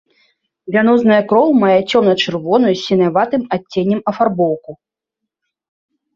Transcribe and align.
Вянозная 0.75 1.19
кроў 1.31 1.47
мае 1.63 1.75
цёмна-чырвоную 1.91 2.73
з 2.75 2.81
сіняватым 2.87 3.43
адценнем 3.59 4.01
афарбоўку. 4.15 4.71